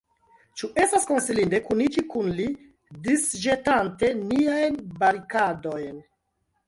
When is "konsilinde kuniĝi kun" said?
1.09-2.31